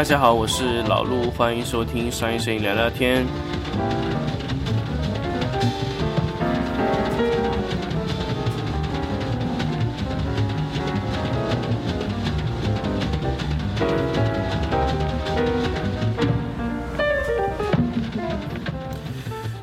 [0.00, 3.22] 大家好，我是老陆，欢迎收听商业摄影聊聊天。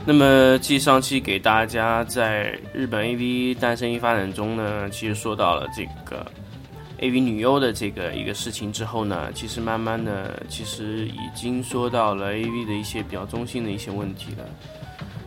[0.05, 6.23] 那么，继上期给大家在日本 AV 诞生与发展中呢，其实说到了这个
[6.99, 14.45] AV 女优的这个一个事情之后呢，其实慢慢的，其实已经说到了 AV 的一些比较中心的一些问题了。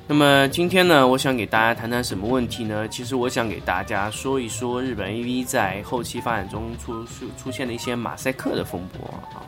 [0.08, 2.88] 那么今天呢，我想给大家谈谈什么问题呢？
[2.88, 9.46] 其实我想给大家说一说日本 AV 在后期发展中出出出现的一些马赛克的风波啊。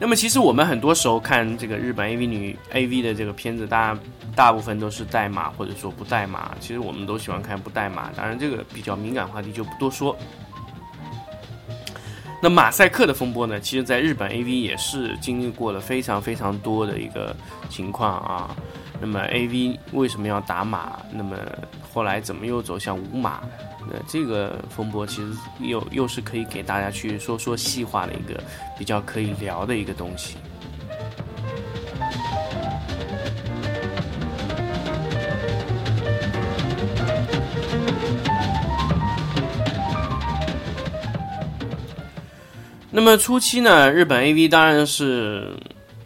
[0.00, 3.96] 那么其实我们很多时候看这个日本 AV 女 AV 的这个片子，大
[4.34, 6.56] 大部分都是带码或者说不带码。
[6.58, 10.16] 其实我们都喜欢看不带码，当然这个比较敏感话题就不多说。
[12.42, 17.34] 那马赛克的风波呢，其实在日本 AV 也是经历过了非常非常多的一个
[17.70, 18.54] 情况啊。
[19.00, 20.98] 那么 AV 为什么要打码？
[21.12, 21.36] 那么
[21.92, 23.40] 后来怎么又走向无码？
[23.88, 28.42] 那这个风波其实又又是可以给大家去说说细化的一个
[28.78, 30.36] 比较可以聊的一个东西。
[42.96, 45.52] 那么初期呢，日本 AV 当然是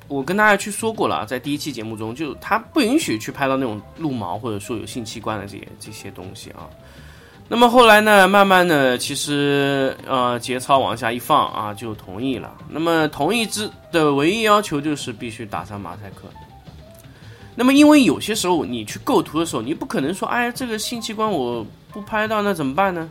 [0.08, 6.66] 我跟大家去说过了，在第一期节目中，就他不允许去拍到那种露毛或者说有性器官的这些这些东西啊。
[7.46, 12.52] 那么后来呢，慢慢的，其实呃节操往下一放啊，就同意了。
[12.68, 16.28] 那么同意之的唯一要求就是必须打上马赛克。
[17.54, 23.08] 那么因为有些时候你去构图的时候，你不可能说，哎，这个性器官我不拍到，那怎么办呢？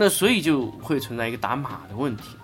[0.00, 2.36] 那所以就会存在一个打码的问题。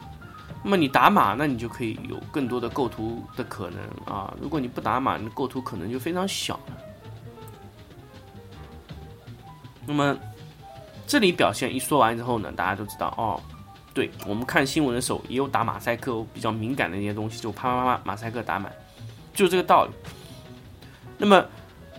[0.65, 3.81] 那么你打码，那你就可以有更多的构图的可能
[4.13, 4.35] 啊。
[4.41, 6.77] 如果你不打码，你构图可能就非常小了。
[9.87, 10.19] 那么
[11.07, 13.41] 这里表现一说完之后呢，大家都知道哦，
[13.93, 18.73] 对我们看新闻的时候也有打马赛克比较敏感的那些东西，就啪啪啪马赛克打满，
[19.33, 19.93] 就这个道理。
[21.17, 21.45] 那么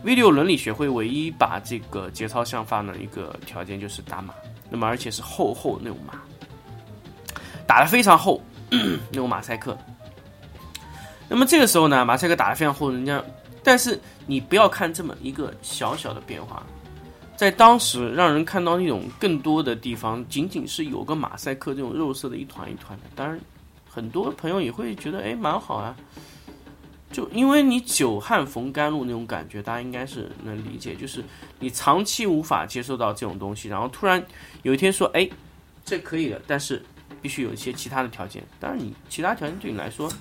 [0.03, 4.33] video 伦理学会唯一把这个节操向放的一个条件就是打码。
[4.69, 6.13] 那么，而且是厚厚那种马，
[7.67, 9.77] 打的非常厚， 那种马赛克。
[11.27, 13.23] 那么这个时候呢，马赛克打的非常厚，人家，
[13.63, 16.63] 但是你不要看这么一个小小的变化，
[17.35, 23.05] 在当时让人看到那种更多的地方，仅仅是有个马赛克这种肉色的一团一团的。
[23.15, 23.39] 当然，
[23.89, 25.95] 很多朋友也会觉得，哎，蛮好啊。
[27.15, 30.93] 就因为你久旱逢甘露那种感觉，大家应该是能理解。
[30.95, 31.23] 就是
[31.59, 34.21] 你长期无法接受到这种东西，然后突然
[34.63, 35.29] 有一天说：“哎，
[35.85, 36.83] 这可以的。”但是
[37.21, 38.43] 必须有一些其他的条件。
[38.59, 40.11] 当然，你其他条件对你来说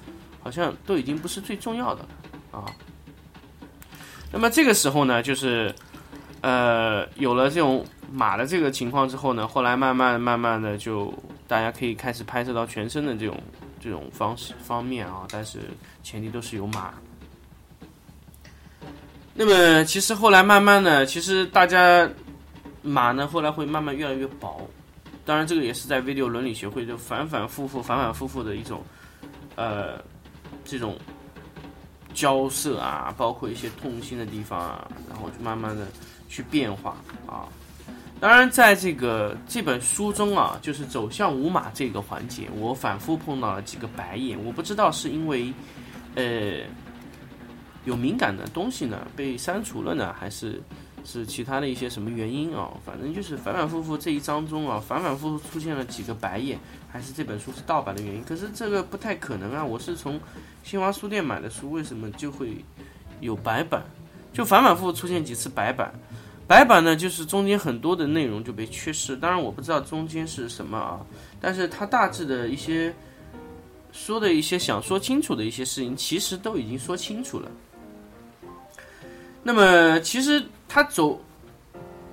[0.41, 2.07] 好像都已经不是最重要的
[2.53, 2.65] 啊。
[4.31, 5.75] 那么这个时候呢，就是
[6.41, 11.13] 呃有了这种马的这个情况之后呢，后来慢慢慢慢的就
[11.49, 13.37] 大家可以开始拍摄到全身的这种。
[13.85, 15.59] 这种方式方面啊，但是
[16.03, 16.95] 前提都是有码。
[19.35, 22.09] 那么其实后来慢慢的，其实大家
[22.81, 24.67] 码呢后来会慢慢越来越薄。
[25.27, 28.83] 当然这个也是在 video 伦理学会就反反复复、反反复复的一种
[29.57, 30.03] 呃
[30.65, 30.97] 这种
[32.15, 35.87] 交涉啊，包括一些痛心的地方啊，然后就慢慢的
[36.29, 36.97] 去变化
[37.27, 37.49] 啊。
[38.25, 44.43] 当然，在这个这本书中啊，就是走向无码这个环节，我反复碰到了几个白眼。
[44.43, 45.53] 我不知道是因为，
[46.15, 46.61] 呃，
[47.85, 50.59] 有敏感的东西呢被删除了呢，还是
[51.05, 52.71] 是其他的一些什么原因啊？
[52.83, 56.59] 反正就是反反复复这一章中啊，反反复复出现了几个白眼，
[56.91, 58.25] 还是这本书是盗版的原因？
[58.25, 59.63] 可是这个不太可能啊！
[59.63, 60.19] 我是从
[60.63, 62.57] 新华书店买的书，为什么就会
[63.21, 63.83] 有白版？
[64.33, 65.93] 就反反复复出现几次白板？
[66.47, 71.01] 白板呢，就是中间很多的内容就被缺失，当然我不知道中间是什么啊，
[71.41, 72.95] 但是他大致的一些
[73.93, 77.51] 说的一些想说清楚的一些事情，其实都已经说清楚了。
[79.43, 81.19] 那么其实他走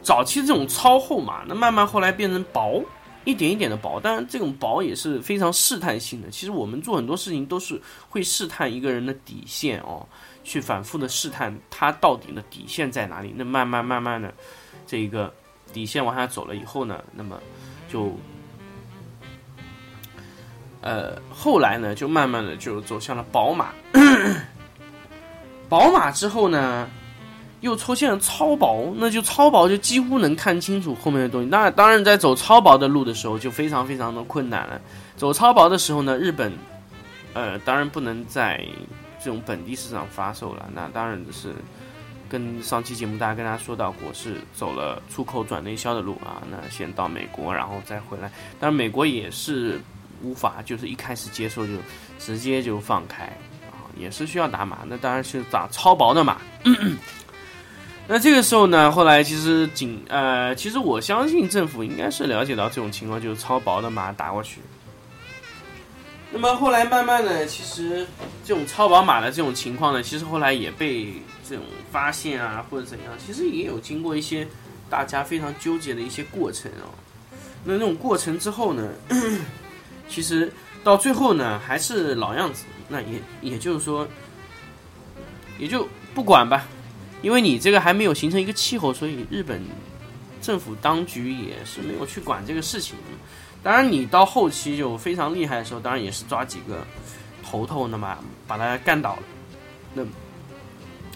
[0.01, 2.83] 早期这种超厚嘛，那慢慢后来变成薄，
[3.25, 6.29] 一点一点的薄，当然这种薄也是非常试探性的。
[6.29, 10.07] 其实我们做很多事情都是会试探一个人的底线哦。
[10.43, 13.33] 去反复的试探他到底的底线在哪里？
[13.35, 14.33] 那慢慢慢慢的，
[14.87, 15.33] 这一个
[15.71, 17.39] 底线往下走了以后呢，那么
[17.89, 18.15] 就，
[20.81, 23.69] 呃，后来呢，就慢慢的就走向了宝马。
[25.69, 26.89] 宝马之后呢，
[27.61, 31.47] 又出现了超薄，那就超薄就几乎能看清楚后面的东西。
[31.47, 34.81] 那当然，在走超薄的路的时候就非常非常的困难了。
[35.15, 36.51] 走超薄的时候呢，日本，
[37.33, 38.61] 呃，当然不能在
[39.23, 40.69] 这种本地市场发售了。
[40.73, 41.53] 那当然是
[42.29, 46.41] 跟上期节目大家跟大家说到过，是走了出口转内销的路啊。
[46.49, 48.31] 那先到美国，然后再回来。
[48.59, 49.79] 当然，美国也是
[50.21, 51.73] 无法就是一开始接受就
[52.19, 53.25] 直接就放开
[53.69, 54.79] 啊，也是需要打码。
[54.87, 56.37] 那当然是打超薄的码。
[58.07, 64.59] 那这个时候呢，后来其实警呃，其实我相信政府应该是了解到这种情况，就是超薄的码打过去。
[66.33, 68.07] 那么后来慢慢的，其实
[68.45, 71.13] 这种超宝马的这种情况呢，其实后来也被
[71.47, 74.47] 这种发现啊，或者怎样，其实也有经过一些
[74.89, 76.87] 大家非常纠结的一些过程啊。
[77.65, 78.89] 那那种过程之后呢，
[80.09, 80.51] 其实
[80.83, 82.65] 到最后呢，还是老样子。
[82.87, 84.07] 那也也就是说，
[85.57, 86.67] 也就不管吧。
[87.21, 89.61] 因为你这个还没有形成一个气候，所以日本
[90.41, 92.95] 政府当局也是没有去管这个事情。
[93.63, 96.79] 当然，你到后期就非常厉害的时候，当然也是抓几个
[97.43, 98.17] 头头，那么
[98.47, 99.23] 把他干倒了，
[99.93, 100.03] 那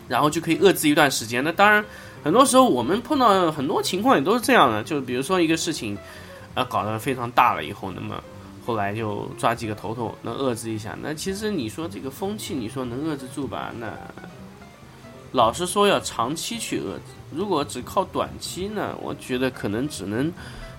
[0.08, 1.44] 然后就可以遏制一段时间。
[1.44, 1.84] 那当然，
[2.24, 5.98] 很多时候我们碰到很多情况也都是这样的，就是比如说一个事情
[6.54, 8.24] 啊搞得非常大了以后，那么
[8.64, 10.96] 后来就抓几个头头能遏制一下。
[11.02, 13.72] 那其实你说这个风气，你说能遏制住吧？
[13.80, 13.92] 那
[15.32, 17.02] 老实说，要长期去遏制，
[17.32, 20.32] 如果只靠短期呢，我觉得可能只能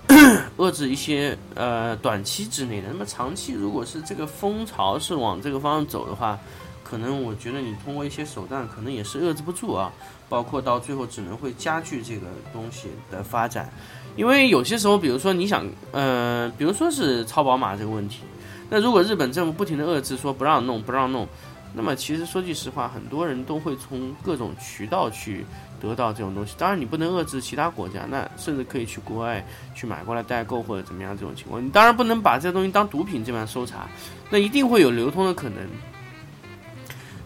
[0.56, 2.88] 遏制一些呃短期之内的。
[2.90, 6.38] 那么长期，如果是这个风潮是往这个方向走的话，
[6.84, 9.92] 可能我觉得你通过一些手段，可能也是遏制不住啊。
[10.28, 13.70] 包括到最后，只能会加剧这个东西的发展。
[14.16, 18.20] 因为有些时候，比如说你想，呃，比如说是超宝马这个问题，
[18.68, 21.28] 那如果日本政府不停的遏制，说不让弄，不让弄。
[21.78, 25.44] 那么其实说句实话，很多人都会从各种渠道去
[25.78, 26.54] 得到这种东西。
[26.56, 31.62] 当然，你不能遏制其他国家，那甚至可以去国外去买过来代购或者怎么样这种情况。
[31.62, 33.86] 你当然不能把这些东西当毒品这样搜查，
[34.30, 35.58] 那一定会有流通的可能。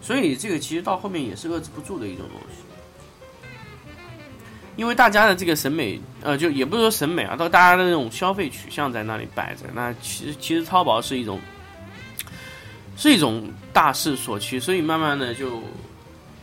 [0.01, 2.57] 所以这个其实到后面也是遏制不住的一种东西，
[4.75, 9.67] 因为大家的这个审美，呃，就也不是说审美啊，到大家的那种消费取向在那里摆着。
[9.73, 11.39] 那其实其实超薄是一种。
[12.97, 15.61] 是一种大势所趋，所以慢慢的就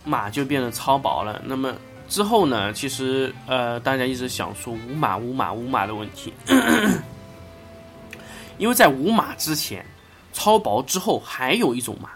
[0.05, 1.41] 马就变得超薄了。
[1.45, 1.75] 那么
[2.09, 2.73] 之后呢？
[2.73, 6.33] 其实呃，大家一直想说无马无马无马的问题，
[8.59, 9.85] 因为在无马之前，
[10.33, 12.09] 超薄之后还有一种马，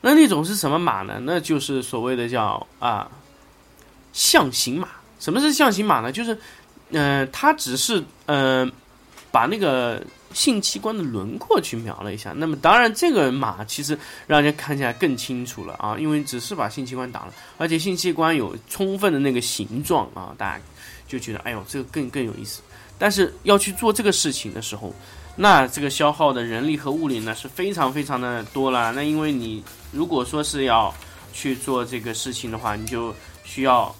[0.00, 1.18] 那那种是什么马呢？
[1.22, 3.08] 那就是所谓的叫啊
[4.12, 4.88] 象形马。
[5.20, 6.12] 什么是象形马呢？
[6.12, 6.36] 就是
[6.90, 8.70] 嗯，它只是嗯
[9.30, 10.02] 把那个。
[10.34, 20.62] 性器官的轮廓去描了一下，那么当然这个马其实让人家看起来更清楚了啊，因为只是把性器官打了，而且性器官有充分的那个形状啊，大家
[21.06, 22.60] 就觉得哎呦这个更更有意思。
[22.98, 24.94] 但是要去做这个事情的时候，
[25.36, 28.92] 那这个消耗的人力和物力呢是非常非常的多了。
[28.92, 30.94] 那因为你如果说是要
[31.32, 33.14] 去做这个事情的话，你就
[33.44, 33.94] 需要。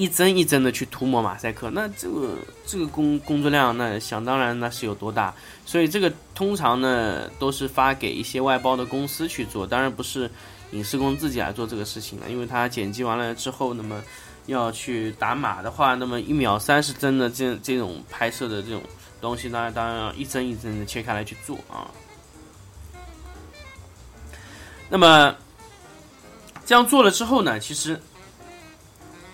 [0.00, 2.34] 一帧一帧的去涂抹马赛克，那这个
[2.66, 5.34] 这个工工作量，那想当然那是有多大。
[5.66, 10.30] 所以这个通常呢都是发给一些外包的公司去做，当然不是
[10.70, 14.02] 影视公司自己来做这个事情了，因为他剪辑完了之后，那么
[14.46, 18.80] 要去打码的话，那么一秒三十帧的这这种拍摄的这种
[19.20, 21.84] 东西，当然当然要一帧一帧的切开来去做啊。
[24.88, 25.36] 那么
[26.64, 28.00] 这样做了之后呢，其实。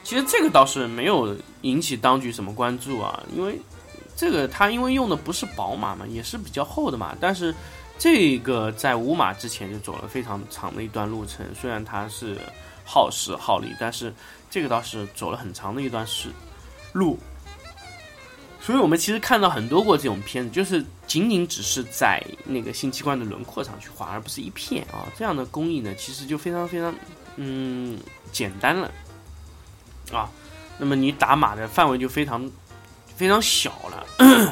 [0.06, 3.60] 其实这个倒是没有引起当局什么关注啊，因为
[4.14, 7.16] 这个它因为用的不是薄马嘛，也是比较厚的嘛。
[7.20, 7.52] 但是
[7.98, 12.38] 这个在无码之前就走了非常长的一段路程，虽然它是
[12.84, 14.14] 耗时耗力，但是
[14.48, 16.28] 这个倒是走了很长的一段时
[16.92, 17.18] 路。
[18.60, 25.10] 所以我们其实看到很多过这种片子，就是仅仅只是在那个性器官的轮廓上去画，而不是一片啊。
[25.18, 26.94] 这样的工艺呢，其实就非常非常
[27.34, 27.98] 嗯
[28.30, 28.88] 简单了。
[30.12, 30.28] 啊，
[30.78, 32.50] 那么你打码的范围就非常
[33.16, 34.06] 非常小了，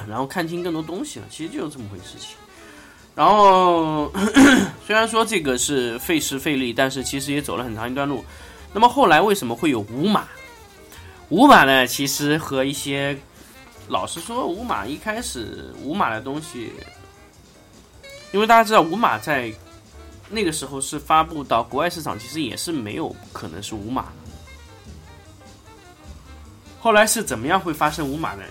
[0.09, 2.19] 然后看清更多东西了，其实就是这么回事。
[2.19, 2.37] 情。
[3.15, 4.13] 然后
[4.85, 8.25] 虽然说这个是费时费力，但是其实也走了很长一段路。
[8.73, 10.25] 那么后来为什么会有五码？
[11.29, 11.87] 五码呢？
[11.87, 13.17] 其实和一些
[13.87, 16.73] 老实说，五码一开始五码的东西，
[18.33, 19.53] 因为大家知道五码在
[20.29, 24.24] 那个时候是发布到国外市场，其实也是没有可能是五码的。
[26.85, 28.45] 后来是怎么样会发生无码呢？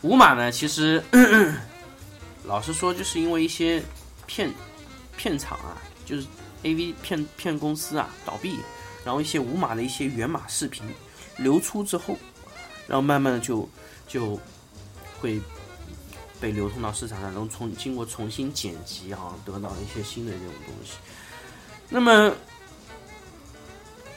[0.00, 0.50] 无码呢？
[0.50, 1.04] 其实
[2.44, 3.82] 老实说，就是因为一些
[4.26, 4.50] 片
[5.14, 6.26] 片厂啊，就是
[6.62, 8.58] A V 片片公司啊倒闭，
[9.04, 10.82] 然后一些无码的一些原码视频
[11.36, 12.16] 流出之后，
[12.88, 13.68] 然后慢慢的就
[14.08, 14.40] 就
[15.20, 15.38] 会
[16.40, 20.92] 被流通到市场上，然后重经过重新剪辑啊，得到一些新的这种东西。
[21.90, 22.34] 那么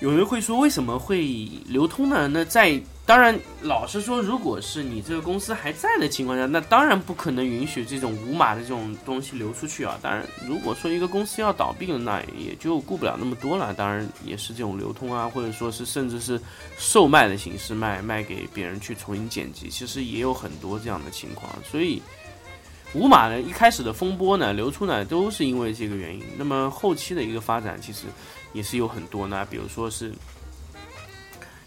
[0.03, 1.21] 有人会说，为什么会
[1.65, 2.27] 流通呢？
[2.27, 9.97] 那在当然，老实说，如果是你这个公司还在的情况下，那当然不可能允许这种无码的这种东西流出去啊。
[10.01, 13.73] 当然，如果说一个公司要倒闭了，那也就顾不了那么多了。
[13.73, 16.37] 当然，也是这种流通啊，或者说是甚至是
[16.77, 21.49] 售卖的形式卖卖给别人去重新剪辑，其实也有很多这样的情况。
[21.63, 22.01] 所以，
[22.93, 26.21] 无码呢一开始的风波呢流出呢都是因为这个原因。
[26.37, 28.01] 那么后期的一个发展其实。
[28.53, 30.13] 也是有很多呢，比如说是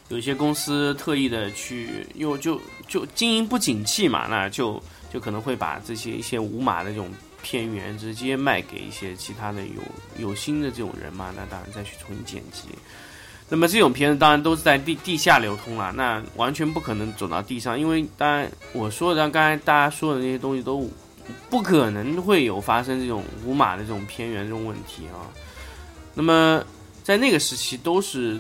[0.09, 7.11] 有些公司特意的去，又就就经营不景气嘛，那就就可能会把这些一些无码的这种
[7.43, 9.83] 片源直接卖给一些其他的有
[10.19, 12.69] 有心的这种人嘛，那当然再去重新剪辑。
[13.49, 20.91] 那么这种片子当然都是在地地下流通了，那完全不可能走到地上，因为当然我说的刚才大家说的那些东西都
[21.49, 25.31] 不可能会有发生这种无码的这种片源这种问题啊。
[26.13, 26.61] 那么
[27.07, 28.37] 在那个时期都是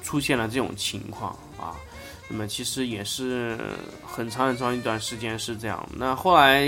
[0.00, 1.74] 出现了这种情况啊，
[2.28, 3.58] 那么其实也是
[4.06, 5.88] 很长很长一段时间是这样。
[5.96, 6.64] 那后来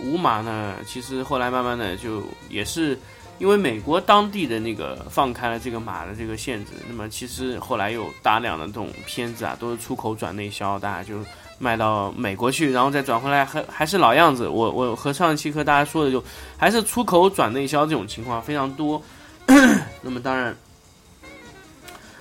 [0.00, 2.98] 五码呢，其实后来慢慢的就也是
[3.38, 11.24] 因为美国当地的那个放开了这个码的这个限制，那么其实后来有大量的这种片子啊，都是出口转内销，大家就
[11.58, 14.48] 卖到美国去，然后再转回来，还还是老样子。
[14.48, 16.22] 我我和上一期和大家说的就
[16.58, 19.02] 还是出口转内销这种情况非常多。
[20.02, 20.54] 那么当然，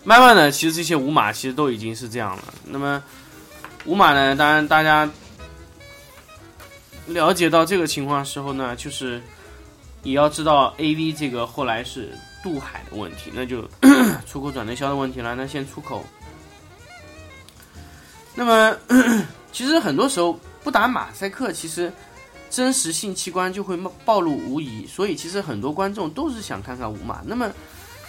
[0.03, 2.53] 慢慢的，其实这些五码其实都已经是这样了。
[2.63, 3.03] 那么
[3.85, 5.09] 五码呢，当然大家
[7.07, 9.21] 了解到这个情况时候呢，就是
[10.03, 13.69] 也要知道 A V 这个后来是渡海的问题，那就
[14.25, 15.35] 出口转内销的问题了。
[15.35, 16.05] 那先出口，
[18.33, 18.75] 那么
[19.51, 21.91] 其实很多时候不打马赛克，其实。
[22.49, 27.21] 真实性器官就会暴露无遗，所以其实很多观众都是想看看五马。
[27.25, 27.51] 那么，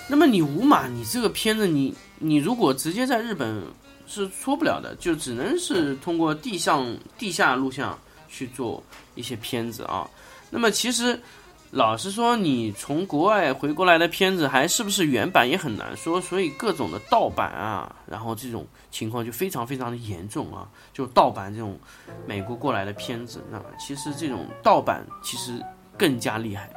[0.09, 3.62] 那么你五马，你这个片子，你你如果直接在日本
[4.07, 8.83] 是出不了的，就只能是通过地上地下录像去做
[9.14, 10.09] 一些片子啊。
[10.50, 11.21] 那么其实。
[11.70, 21.78] 老实说，你从国外回过来的片子还是不是原版也很难说，所以各种的盗版啊，然后这种情况就非常非常的严重啊，就盗版这种
[22.26, 25.62] 美国过来的片子，那其实这种盗版其实
[25.98, 26.70] 更加厉害，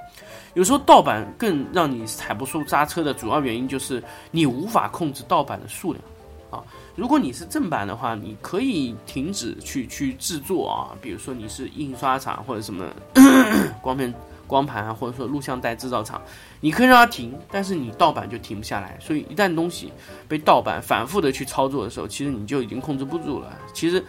[0.55, 6.03] 有时候盗版更让你踩不住刹车的主要原因就是你无法控制盗版的数量
[6.49, 6.61] 啊。
[6.97, 12.91] 如果你是正版的话，你可以停止去去制作啊，比如说你是印刷厂或者什么
[13.81, 14.13] 光片。
[14.51, 16.21] 光盘啊，或者说录像带制造厂，
[16.59, 18.97] 你可以让它停，但是你盗版就停不下来。
[18.99, 19.93] 所以一旦东西
[20.27, 23.57] 被盗版反复的去操作的时候，其实你就已经控制不住了。
[23.73, 24.03] 其实，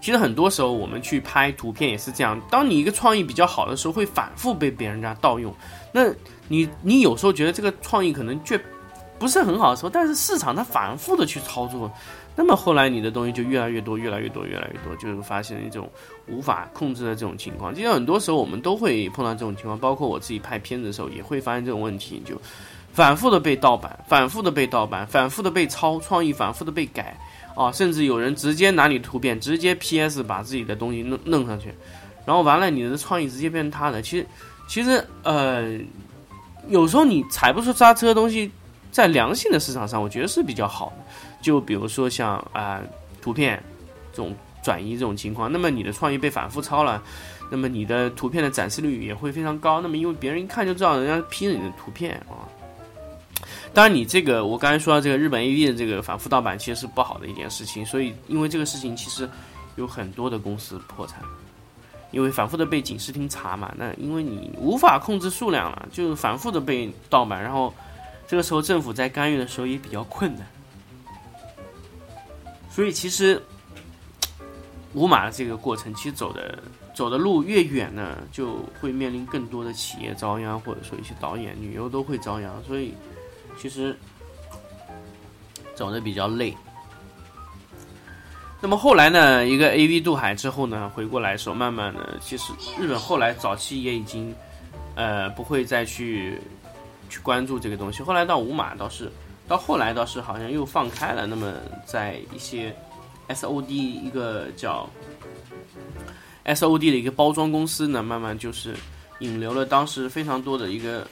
[0.00, 2.40] 其实很多时候我们去拍图片也是这样。
[2.50, 5.54] 当你一个创意比较好的时候，会反复被别人家盗用。
[5.92, 6.06] 那
[6.48, 8.58] 你你有时候觉得这个创意可能却
[9.18, 11.92] 不是很好的时候，但是市场它反复的去操作。
[12.40, 15.90] 那么后来你的东西就越来越多，越来越多，越来越多，就是发现一种
[16.28, 17.74] 无法控制的这种情况。
[17.74, 22.40] 其实很多时候我们都会碰到这种情况，包括我自己拍片子的时候也会发现这种问题，就
[22.92, 27.18] 反复的被盗版，反复的被盗版，反复的被抄创意，反复的被改
[27.56, 31.74] 啊，甚至有人直接拿你图片直接 PS 把自己的东西弄弄上去，
[32.24, 34.00] 然后完了你的创意直接变成他的。
[34.00, 34.24] 其实
[34.68, 35.76] 其实呃，
[36.68, 38.48] 有时候你踩不出刹车的东西，
[38.92, 41.04] 在良性的市场上，我觉得是比较好的。
[41.40, 42.80] 就比如说像啊
[43.20, 43.62] 图片
[44.12, 47.02] 这种转移这种情况，那么你的创意被反复抄了，
[47.50, 49.80] 那么你的图片的展示率也会非常高。
[49.80, 52.46] 那么因为别人一看就知道人家 P 了你的图片啊。
[53.72, 59.28] 当然你这个我刚才说到这个日本 AV 的这个反复盗版其实是不好的一件事情，所以因为这个事情其实
[59.76, 61.20] 有很多的公司破产，
[62.10, 63.72] 因为反复的被警视厅查嘛。
[63.76, 67.72] 那因为你无法控制数量了，就是反复的被盗版，然后
[68.26, 70.44] 这个时候政府在干预的时候也比较困难。
[72.70, 73.42] 所以其实
[74.94, 76.58] 五马的这个过程，其实走的
[76.94, 82.62] 走的路越远呢，就会面临更多的企业遭殃，或者说一些导演、女优都会遭殃。
[82.64, 82.94] 所以
[83.60, 83.98] 其实
[85.74, 86.56] 走的比较累。
[88.60, 94.34] 那么后来呢，一个 A V 渡海之后呢，回过来的时候，慢慢的，其实日本后来早期也已经
[94.94, 96.38] 呃不会再去
[97.08, 98.02] 去关注这个东西。
[98.02, 99.10] 后来到五马倒是。
[99.48, 101.54] 到后来倒是好像又放开了，那么
[101.86, 102.76] 在一些
[103.28, 104.86] S O D 一个叫
[106.44, 108.76] S O D 的一个包装公司呢，慢慢就是
[109.20, 111.08] 引流了当时非常多的一个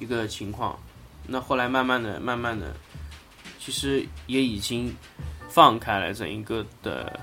[0.00, 0.76] 一个情况。
[1.28, 2.74] 那后来慢慢的、慢慢的，
[3.60, 4.92] 其实也已经
[5.48, 7.20] 放开了整一个的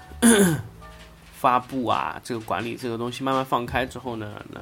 [1.34, 4.62] 发布啊，这个管理这个东西慢慢放开之后呢，那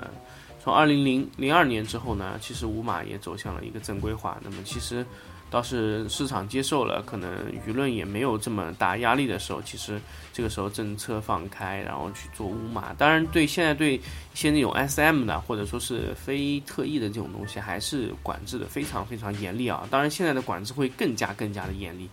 [0.64, 4.40] 从二零零零二年之后呢，其实五马也走向了一个正规化。
[4.44, 5.06] 那么其实。
[5.50, 7.30] 倒是市场接受了，可能
[7.66, 10.00] 舆论也没有这么大压力的时候，其实
[10.32, 12.94] 这个时候政策放开，然后去做乌马。
[12.94, 14.02] 当然，对现在对一
[14.34, 19.88] 些那种 SM 的或者说是非特异的这种东西，还是管制的非常非常严厉啊。
[19.90, 22.10] 当然，现在的管制会更加更加的严厉，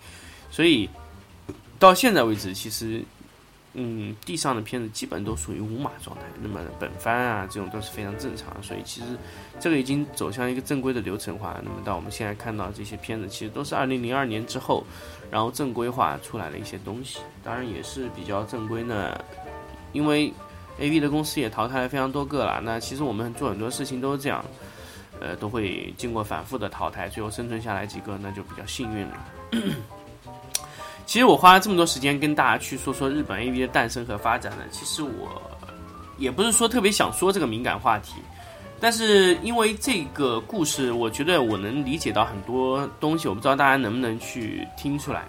[0.50, 0.88] 所以
[1.78, 3.02] 到现在为止，其实。
[3.78, 9.08] 嗯，地上的片子基本都属于无码状态，那么本番啊这种都是非常正常，所以其实
[9.60, 11.60] 这个已经走向一个正规的流程化。
[11.62, 14.82] 那么到我们现在看到这些片子，其实都是二零零二年之后，
[15.30, 19.14] 然后正规化出来的一些东西，当然也是比较正规呢。
[19.92, 20.32] 因为
[20.78, 24.42] A V 的公司也淘汰了非常多个了，那其实我们做很多事情都是这样，
[25.20, 29.26] 呃，都会经过反复的淘汰，最后生存下来几个，那就比较幸运了。
[31.06, 35.40] 其实我花了这么多时间跟大家去说说日本 A V 的诞生和发展呢，其实我
[36.18, 38.14] 也不是说特别想说这个敏感话题，
[38.80, 45.22] 但是因为这个故事，我觉得我能理解到很多东西，我不知道大家能不能去听出来。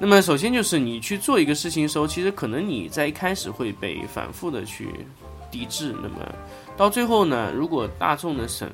[0.00, 4.88] 那么首先就是你去做一个事情的时候，其实可能你在一开始会被反复的去
[5.48, 6.16] 抵制，那么
[6.76, 8.68] 到最后呢，如果大众的审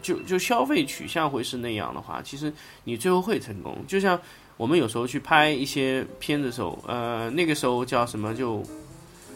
[0.00, 2.52] 就就消费取向会是那样的话，其实
[2.84, 4.18] 你最后会成功，就像。
[4.56, 8.34] 我们有时候去拍一些片子的时候，呃，那个时候叫什么？
[8.34, 8.62] 就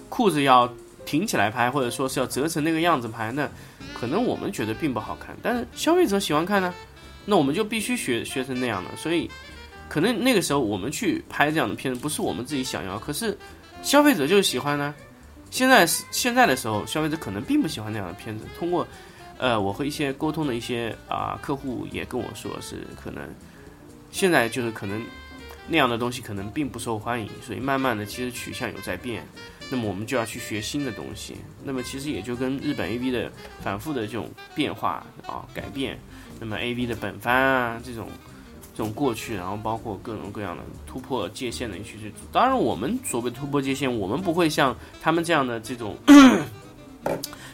[0.08, 0.68] 裤子要
[1.04, 3.48] 挺起来拍，或者说是要折成那个样子拍，那
[3.94, 6.72] 可能我们觉得并不好看，但是消费者喜欢看呢，
[7.26, 8.96] 那我们就必须学学成那样的。
[8.96, 9.30] 所以，
[9.88, 13.36] 可能那个时候我们去拍这样的片子，不是我们自己想要，可是
[13.82, 14.94] 消费者就是喜欢呢。
[15.50, 18.46] 现在是现在的时候，消费者可能并不喜欢那样的片子。
[18.59, 18.87] 通过
[19.37, 23.22] 呃，我和一些沟通的一些啊客户也跟我说，是可能。
[24.11, 25.03] 现在就是可能
[25.68, 29.27] 那样的东西可能并不受欢迎，所以慢慢的其实取向有在变，
[29.70, 31.37] 那么我们就要去学新的东西。
[31.64, 33.31] 那么其实也就跟日本 A V 的
[33.62, 35.99] 反复的这种变化啊改变，
[36.40, 38.09] 那么 A V 的本番啊这种
[38.75, 45.96] 这种过去，然后包括各种各样的突破界限的一些去当然我们所谓突破界限，我们不会像他们这样的这种。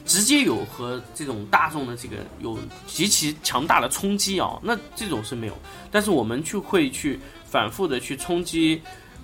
[0.05, 5.57] 直接有和这种大众的这个有极其强大的冲击啊，那这种是没有，
[5.91, 8.81] 但是我们去会去反复的去冲击，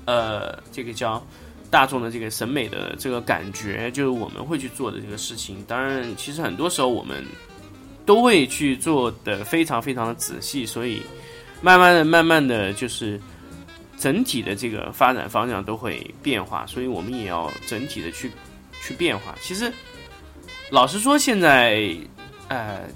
[0.06, 1.24] 呃，这个叫
[1.70, 5.64] 大众的这个审美的这个感觉，就是我们会去做的这个事情。
[5.66, 7.24] 当然，其实很多时候我们
[8.04, 11.02] 都会去做的非常非常的仔细，所以
[11.61, 13.20] 慢慢的、慢慢的就是
[13.98, 18.30] 整体的这个发展方向都会变化，所以我们也要整体的去
[18.82, 19.37] 去变化。
[19.40, 19.72] 其实。
[20.72, 21.94] 老实说，现在，
[22.48, 22.88] 呃，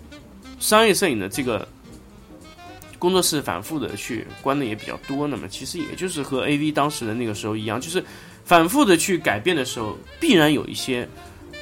[0.59, 1.69] 商业摄影的这个
[2.99, 5.29] 工作室反复的去关的也比较多。
[5.29, 8.03] 那么，其实也就是和 A V 当时的那个时候一样，就是
[8.47, 11.07] 反复的去改变的时候，必然有一些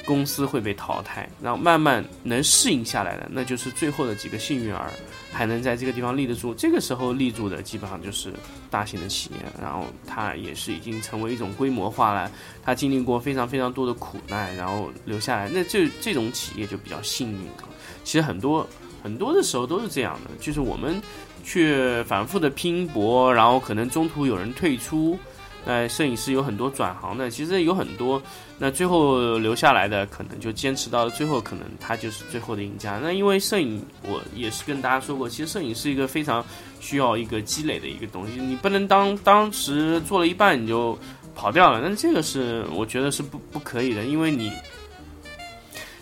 [0.05, 4.91] 公司会被淘汰，然后慢慢能适应下来的，那就是最后的几个幸运儿。
[5.33, 8.31] 还能在这个地方立得住，这个时候立住的基本上就是
[8.69, 12.31] 大型的企业，然后它也是已经成为一种规模化了。
[12.63, 17.67] 它经历过非常非常多的苦难，然后留下来，那这这种企业就比较幸运了。
[18.05, 18.65] 其实很多
[19.03, 21.01] 很多的时候都是这样的，就是我们
[21.43, 25.19] 去反复的拼搏，然后可能中途有人退出。
[25.65, 28.21] 那摄影师有很多转行的，其实有很多，
[28.59, 32.99] 那最后留下来的可能就坚持到了最后，可能他就是最后的赢家。
[33.01, 36.45] 那因为摄影，我也是跟大家说过，其实摄影是一个非常
[36.79, 40.97] 需要一个积累的一个东西，你不能当当时做了一半你就
[41.33, 44.51] 跑掉了，那这个是我觉得是不不可以的，因为你。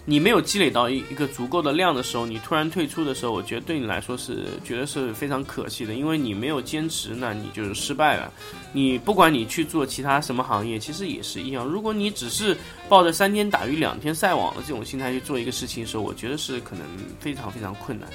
[0.06, 8.30] 你没有积累到一一个足够的量的时候，你突然退出的时候，我觉得对你来说是觉得是非常可惜的，因为你没有坚持，那你就是失败了。
[8.74, 11.66] 你不管你去做其他什么行业，其实也是一样。
[11.66, 12.58] 如果你只是
[12.90, 16.86] 抱着三天打鱼两天晒网的这种心态去做一个事情的时候，我觉得是可能
[17.22, 18.10] 非常非常困难。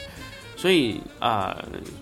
[0.57, 1.57] 所以啊，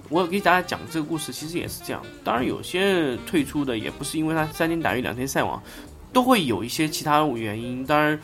[0.09, 2.03] 我给大家讲这个故事，其实也是这样。
[2.25, 5.63] 当然，有些退出的也不是因为他三天打鱼两天晒网，
[6.13, 7.87] 都会有一些其他原因。
[7.87, 8.19] 当然。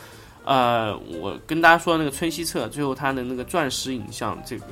[0.45, 4.67] 呃，我跟大家说那个春熙策，最后他的那个钻石影像这个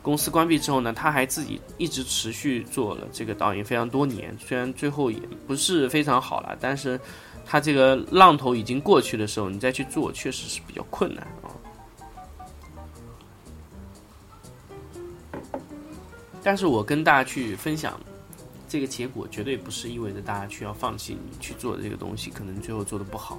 [0.00, 6.98] 公司关闭之后呢，他还自己一直持续做了这个导演非常多年，虽然最后也不是非常好了，但是
[7.44, 11.52] 他这个浪头已经过去的时候，你再去做确实是比较困难啊。
[16.42, 17.98] 但是我跟大家去分享
[18.68, 23.38] 这个结果，绝对不是意味着大家去要放弃你去做的这个东西，可能最后做的不好。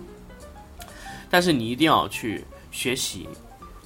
[1.35, 3.27] 但是你一定要去学习，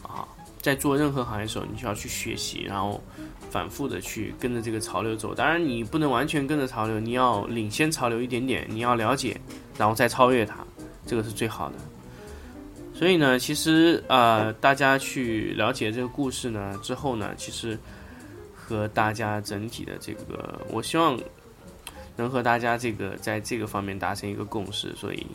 [0.03, 0.21] 啊，
[0.61, 3.03] 在做任何行业的时候，你需要去学习，然后
[3.49, 5.33] 反复的去跟着这个潮流走。
[5.33, 9.35] 当然，你不能完全跟着潮流，你要领先潮流一点点，你要了解，
[9.79, 10.57] 然后再超越它，
[11.07, 11.75] 这个是最好的。
[12.93, 17.75] 所以呢，其实呃，大家去了解这个故事呢之后呢，其实
[18.53, 21.19] 和大家整体的这个，我希望
[22.15, 24.95] 能和大家这个在这个方面达成一个共识。
[24.95, 25.25] 所以。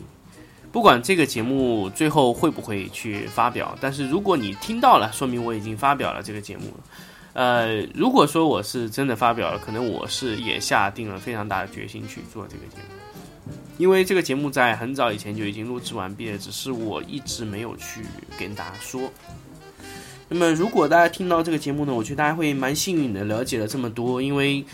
[0.75, 6.83] 不管这个节目最后会不会去发表，但是如果你听到了，说明我已经发表了这个节目了。
[7.31, 18.01] 呃，如果说我是真的发表了，可能我是也下定了非常大的决心去做这个节目，因为这个节目在很早以前就已经录制完毕了，只是我一直没有去
[18.37, 19.09] 跟大家说。
[20.27, 24.65] 那么，如果大家听到这个节目呢，我觉得大家会蛮幸运的，了解了这么多，因为。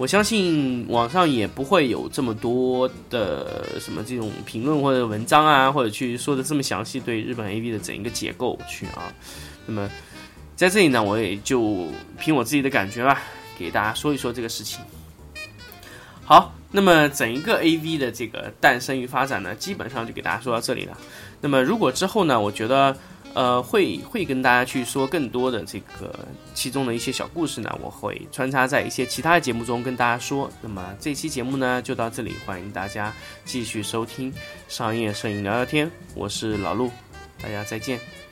[0.00, 9.12] 我相信网上也不会有这么多的什么这种评论或者文章啊，或者去说的这么详细对日本 A V 的整一个结构去啊。
[9.66, 9.90] 那么
[10.56, 11.86] 在这里呢，我也就
[12.18, 13.20] 凭我自己的感觉吧，
[13.58, 14.80] 给大家说一说这个事情。
[16.24, 20.96] 好，那么整一个 A V 的这个诞生与发展呢，基本上就给大家说到这里了。
[21.42, 22.96] 那么如果之后呢，我觉得。
[23.34, 26.12] 呃，会会跟大家去说更多的这个
[26.52, 30.50] 其中的一些小故事呢，我会穿插在一些其他的节目中跟大家说。
[30.60, 33.12] 那么这期节目呢就到这里，欢迎大家
[33.44, 34.32] 继续收听
[34.68, 36.90] 商业摄影聊聊天，我是老陆，
[37.40, 38.29] 大家再见。